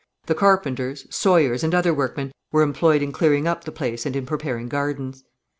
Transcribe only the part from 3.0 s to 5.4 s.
in clearing up the place and in preparing gardens.